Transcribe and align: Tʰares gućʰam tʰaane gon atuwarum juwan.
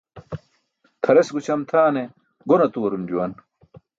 Tʰares 1.03 1.27
gućʰam 1.35 1.61
tʰaane 1.69 2.03
gon 2.47 2.63
atuwarum 2.65 3.03
juwan. 3.09 3.31